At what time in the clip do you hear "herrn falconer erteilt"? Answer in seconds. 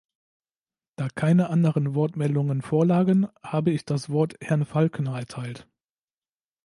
4.41-5.67